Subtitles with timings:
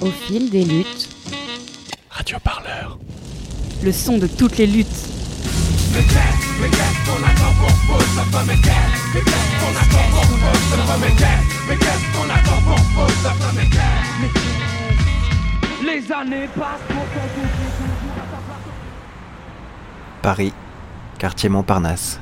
[0.00, 1.08] Au fil des luttes.
[2.10, 2.98] Radio Parleur.
[3.82, 4.86] Le son de toutes les luttes.
[15.82, 16.80] Les années passent
[20.20, 20.52] Paris,
[21.18, 22.20] quartier Montparnasse.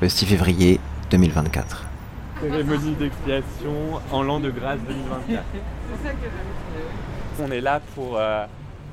[0.00, 0.78] Le 6 février
[1.10, 1.85] 2024.
[2.40, 5.44] Cérémonie d'expiation en l'an de grâce 2024.
[7.40, 8.46] On est là pour, euh,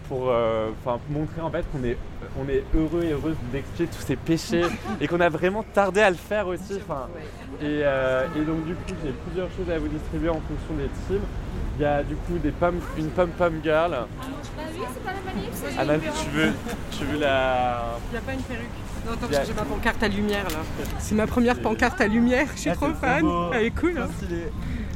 [0.07, 1.97] pour euh, enfin, montrer en fait qu'on est,
[2.39, 4.63] on est heureux et heureuse d'expier tous ces péchés
[4.99, 6.73] et qu'on a vraiment tardé à le faire aussi.
[6.73, 6.79] Et,
[7.63, 11.25] euh, et donc du coup j'ai plusieurs choses à vous distribuer en fonction des teams.
[11.77, 13.91] Il y a du coup des pommes, une pom pom girl.
[13.91, 16.51] Bah oui, c'est pas la manif, c'est Anna, tu veux,
[16.91, 17.95] tu veux la.
[18.09, 18.92] Il n'y a pas une perruque.
[19.05, 20.57] Non, attends, j'ai ma pancarte à lumière là.
[20.99, 23.25] C'est ma première pancarte à lumière, je suis Ah, trop fan.
[23.53, 23.97] Elle est cool.
[23.97, 24.07] hein.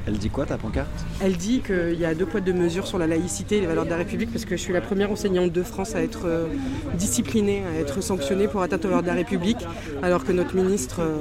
[0.06, 0.88] Elle dit quoi ta pancarte?
[1.20, 3.84] Elle dit qu'il y a deux poids deux mesures sur la laïcité et les valeurs
[3.84, 6.46] de la République parce que je suis la première enseignante de France à être euh,
[6.94, 9.58] disciplinée, à être sanctionnée pour atteinte aux valeurs de la République,
[10.02, 11.18] alors que notre ministre euh,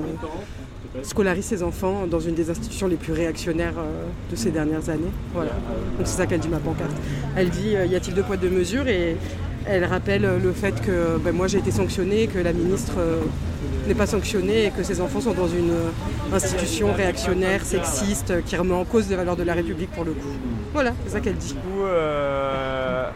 [1.03, 5.11] scolarise ses enfants dans une des institutions les plus réactionnaires euh, de ces dernières années.
[5.34, 5.50] Voilà.
[5.50, 6.95] Donc c'est ça qu'elle dit ma pancarte.
[7.34, 8.87] Elle dit y a-t-il deux poids deux mesures?
[8.87, 9.17] Et
[9.67, 13.20] elle rappelle le fait que ben, moi j'ai été sanctionnée, que la ministre euh,
[13.86, 18.56] n'est pas sanctionnée et que ses enfants sont dans une euh, institution réactionnaire, sexiste, qui
[18.56, 20.37] remet en cause les valeurs de la République pour le coup.
[20.72, 21.55] Voilà, c'est ça qu'elle dit.
[21.55, 23.09] Du coup, euh,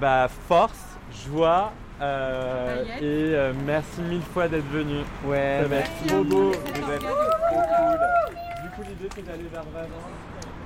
[0.00, 0.78] bah, force,
[1.26, 4.96] joie euh, et euh, merci mille fois d'être venu.
[5.26, 6.50] Ouais, ça va être trop beau.
[6.50, 7.98] Vous êtes trop cool.
[8.62, 9.90] Du coup, l'idée c'est d'aller vers Valence.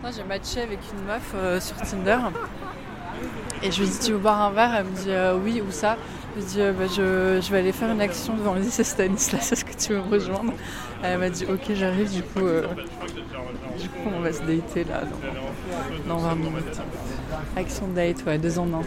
[0.01, 2.19] Moi, j'ai matché avec une meuf euh, sur Tinder.
[3.63, 4.75] Et je lui dis, tu veux boire un verre?
[4.77, 5.97] Elle me dit, euh, oui, où ça?
[6.35, 8.85] Je lui dis, euh, bah, je, je vais aller faire une action devant le lycée
[8.85, 10.53] Stanislas, est-ce que tu veux me rejoindre?
[11.03, 12.67] Elle m'a dit, ok, j'arrive, du coup, euh,
[13.79, 15.03] du coup, on va se dater là
[16.07, 16.81] dans, dans 20 minutes.
[17.57, 18.83] Action date, ouais, deux en un.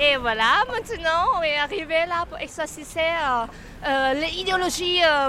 [0.00, 3.46] Et voilà, maintenant on est arrivé là pour exorciser euh,
[3.84, 5.28] euh, les idéologies euh,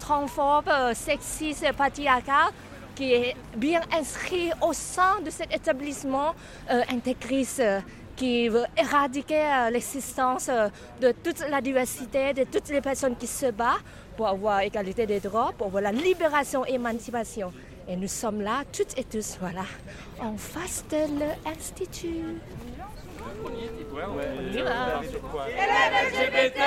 [0.00, 2.52] transphobes, euh, sexistes, patriarcales
[2.96, 6.34] qui est bien inscrit au sein de cet établissement
[6.70, 7.80] euh, intégriste euh,
[8.16, 10.68] qui veut éradiquer euh, l'existence euh,
[11.00, 13.84] de toute la diversité, de toutes les personnes qui se battent
[14.16, 17.52] pour avoir égalité des droits, pour avoir la libération et l'émancipation.
[17.86, 19.66] Et nous sommes là, toutes et tous, voilà,
[20.20, 20.96] en face de
[21.46, 22.40] l'Institut.
[26.06, 26.62] LGBT,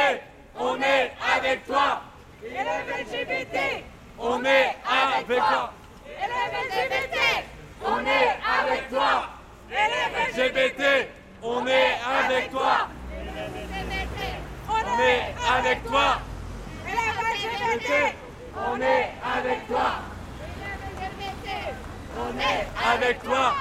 [0.58, 2.02] on est avec toi.
[2.44, 3.84] LGBT,
[4.20, 5.74] on est avec toi.
[6.22, 7.06] LGBT,
[7.80, 9.24] on est avec toi.
[9.72, 11.08] LGBT,
[11.42, 12.88] on est avec toi.
[14.72, 16.20] On est avec toi.
[16.86, 18.16] LGBT,
[18.58, 19.90] on est avec toi.
[22.22, 23.54] On est avec toi.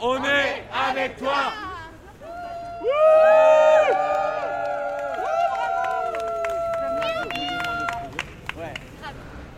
[0.00, 1.52] On est avec toi.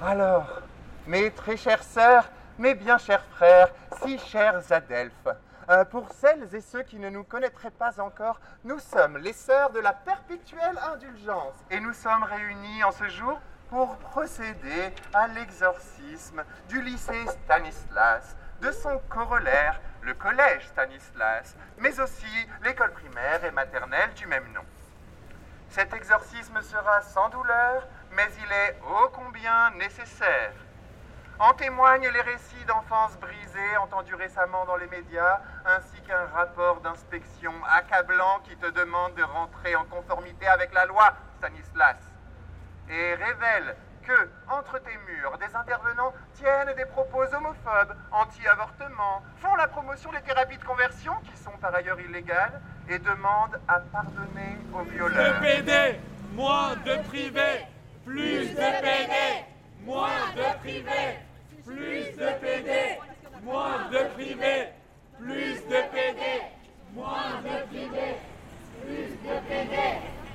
[0.05, 0.63] Alors,
[1.07, 2.29] mes très chères sœurs,
[2.59, 3.69] mes bien chers frères,
[4.03, 5.29] si chers adelphes,
[5.71, 9.71] euh, pour celles et ceux qui ne nous connaîtraient pas encore, nous sommes les sœurs
[9.71, 13.41] de la perpétuelle indulgence et nous sommes réunis en ce jour
[13.73, 22.27] pour procéder à l'exorcisme du lycée Stanislas, de son corollaire, le collège Stanislas, mais aussi
[22.63, 24.61] l'école primaire et maternelle du même nom.
[25.71, 30.53] Cet exorcisme sera sans douleur, mais il est ô combien nécessaire.
[31.39, 37.55] En témoignent les récits d'enfances brisées entendus récemment dans les médias, ainsi qu'un rapport d'inspection
[37.75, 42.12] accablant qui te demande de rentrer en conformité avec la loi, Stanislas,
[42.93, 49.69] et révèle que, entre tes murs, des intervenants tiennent des propos homophobes, anti-avortement, font la
[49.69, 54.83] promotion des thérapies de conversion, qui sont par ailleurs illégales, et demandent à pardonner aux
[54.83, 55.41] violeurs.
[55.41, 55.99] De PD,
[56.35, 57.67] moins de privé,
[58.05, 59.45] plus de PD,
[59.85, 61.19] moins de privé,
[61.65, 62.99] plus de PD,
[63.45, 64.69] moins de privé,
[65.19, 66.43] plus de PD,
[66.95, 68.17] moins de privé,
[68.85, 69.79] plus de PD.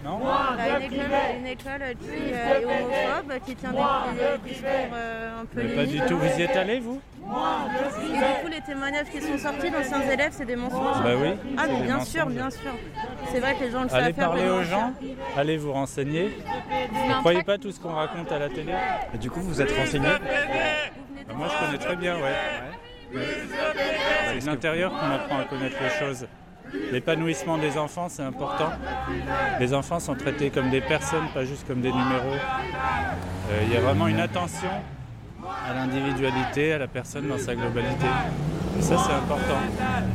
[0.04, 5.42] Non Moins Bah, de une, qui euh, est homophobe, qui tient des, des discours euh,
[5.42, 7.02] un peu Mais pas du tout, vous y êtes allé vous?
[7.20, 11.04] Et du coup, les témoignages qui sont sortis d'anciens élèves, c'est des mensonges.
[11.04, 12.08] Bah oui, Ah, c'est mais bien mensonges.
[12.14, 12.72] sûr, bien sûr.
[13.32, 14.28] C'est vrai que les gens le Allez savent faire.
[14.28, 14.94] parler aux gens,
[15.36, 16.38] allez vous renseigner.
[17.08, 18.74] Ne croyez pas tout ce qu'on raconte à la télé?
[19.14, 20.08] Et du coup, vous vous êtes renseigné?
[20.08, 22.34] Bah, Moi je connais très bien, ouais.
[24.34, 26.28] C'est de l'intérieur qu'on apprend à connaître les choses.
[26.92, 28.72] L'épanouissement des enfants, c'est important.
[29.60, 32.36] Les enfants sont traités comme des personnes, pas juste comme des numéros.
[33.52, 34.70] Euh, Il y a vraiment une attention
[35.68, 38.06] à l'individualité, à la personne dans sa globalité.
[38.78, 39.60] Et ça, c'est important.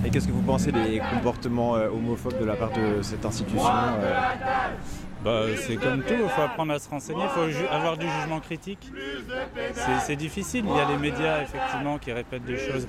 [0.05, 3.67] Et qu'est-ce que vous pensez des comportements euh, homophobes de la part de cette institution
[3.67, 4.21] euh?
[5.25, 8.41] Bah, C'est comme tout, il faut apprendre à se renseigner, il faut avoir du jugement
[8.41, 8.91] critique.
[10.01, 12.87] C'est difficile, il y a les médias effectivement qui répètent des choses,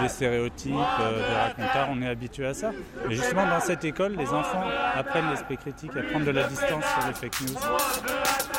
[0.00, 2.72] des stéréotypes, euh, des racontards, on est habitué à ça.
[3.08, 7.08] Mais justement dans cette école, les enfants apprennent l'esprit critique, prendre de la distance sur
[7.08, 8.57] les fake news.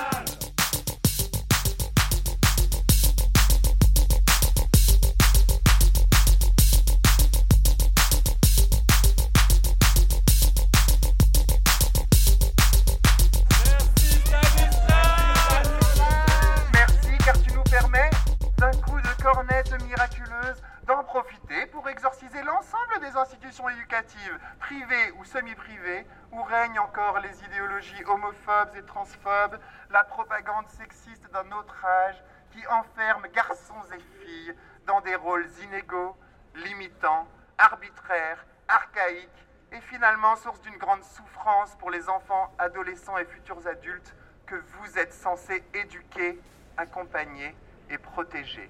[23.20, 30.68] Institutions éducatives, privées ou semi-privées, où règnent encore les idéologies homophobes et transphobes, la propagande
[30.68, 34.56] sexiste d'un autre âge qui enferme garçons et filles
[34.88, 36.16] dans des rôles inégaux,
[36.56, 37.28] limitants,
[37.58, 44.16] arbitraires, archaïques et finalement source d'une grande souffrance pour les enfants, adolescents et futurs adultes
[44.46, 46.40] que vous êtes censés éduquer,
[46.78, 47.56] accompagner
[47.90, 48.70] et protéger.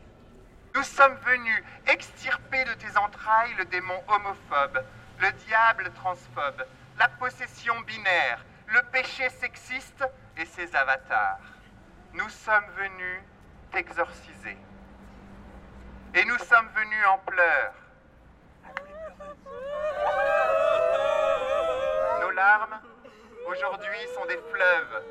[0.80, 4.82] Nous sommes venus extirper de tes entrailles le démon homophobe,
[5.20, 6.66] le diable transphobe,
[6.98, 10.06] la possession binaire, le péché sexiste
[10.38, 11.42] et ses avatars.
[12.14, 13.20] Nous sommes venus
[13.74, 14.56] t'exorciser.
[16.16, 17.74] Et nous sommes venus en pleurs.
[22.22, 22.80] Nos larmes,
[23.50, 25.04] aujourd'hui, sont des fleuves,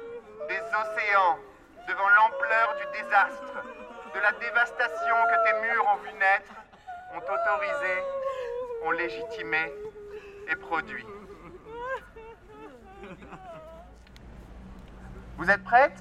[0.49, 1.39] des océans,
[1.87, 3.65] devant l'ampleur du désastre,
[4.15, 6.53] de la dévastation que tes murs ont vu naître,
[7.15, 8.03] ont autorisé,
[8.85, 9.73] ont légitimé
[10.49, 11.07] et produit.
[15.37, 15.99] Vous êtes prêtes?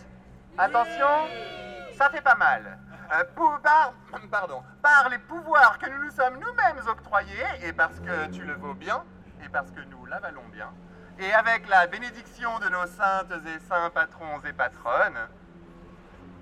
[0.57, 1.27] Attention,
[1.98, 2.80] ça fait pas mal.
[3.13, 3.24] Euh,
[3.62, 3.94] par,
[4.81, 8.74] par les pouvoirs que nous nous sommes nous-mêmes octroyés, et parce que tu le vaux
[8.74, 9.04] bien,
[9.45, 10.71] et parce que nous l'avalons bien,
[11.19, 15.27] et avec la bénédiction de nos saintes et saints patrons et patronnes,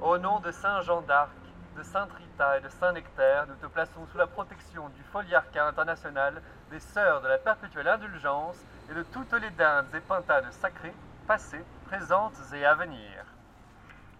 [0.01, 1.31] Au nom de Saint Jean d'Arc,
[1.75, 5.67] de Sainte Rita et de Saint Nectaire, nous te plaçons sous la protection du Foliarcat
[5.67, 6.41] international,
[6.71, 8.57] des Sœurs de la Perpétuelle Indulgence
[8.89, 10.93] et de toutes les dindes et pintades sacrées,
[11.27, 13.25] passées, présentes et à venir.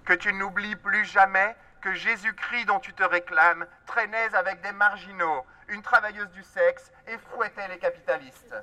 [0.03, 5.45] que tu n'oublies plus jamais que Jésus-Christ dont tu te réclames traînait avec des marginaux,
[5.67, 8.55] une travailleuse du sexe et fouettait les capitalistes.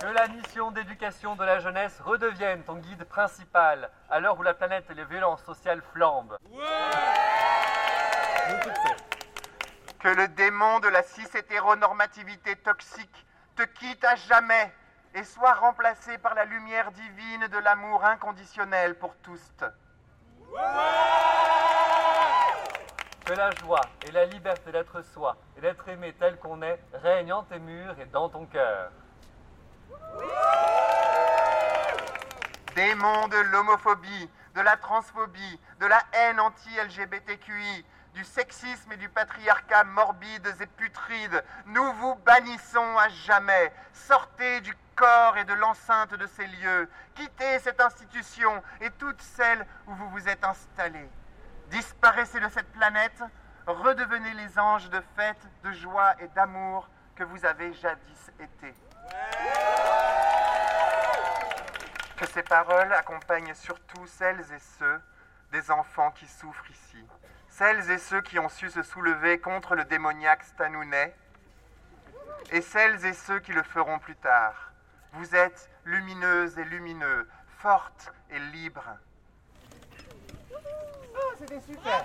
[0.00, 4.52] Que la mission d'éducation de la jeunesse redevienne ton guide principal à l'heure où la
[4.54, 6.36] planète et les violences sociales flambent.
[9.98, 13.26] Que le démon de la cis-hétéronormativité toxique
[13.56, 14.72] te quitte à jamais
[15.14, 19.54] et soit remplacé par la lumière divine de l'amour inconditionnel pour tous.
[23.24, 27.32] Que la joie et la liberté d'être soi et d'être aimé tel qu'on est règnent
[27.32, 28.92] en tes murs et dans ton cœur.
[32.74, 37.84] Démon de l'homophobie, de la transphobie, de la haine anti-LGBTQI,
[38.14, 43.72] du sexisme et du patriarcat morbides et putrides, nous vous bannissons à jamais.
[43.92, 46.88] Sortez du corps et de l'enceinte de ces lieux.
[47.14, 51.08] Quittez cette institution et toutes celles où vous vous êtes installés.
[51.68, 53.22] Disparaissez de cette planète,
[53.66, 58.74] redevenez les anges de fête, de joie et d'amour que vous avez jadis été.
[62.16, 65.00] Que ces paroles accompagnent surtout celles et ceux
[65.52, 67.04] des enfants qui souffrent ici,
[67.48, 71.14] celles et ceux qui ont su se soulever contre le démoniaque Stanounet,
[72.50, 74.72] et celles et ceux qui le feront plus tard.
[75.12, 78.96] Vous êtes lumineuses et lumineux, fortes et libres.
[81.38, 82.04] C'était super.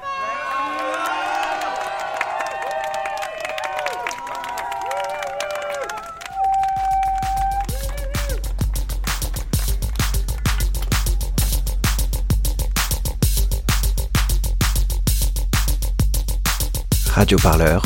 [17.31, 17.81] Radio Parleur,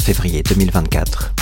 [0.00, 1.33] février 2024.